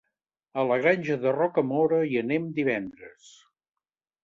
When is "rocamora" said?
1.35-2.01